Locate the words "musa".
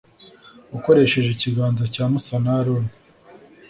2.11-2.35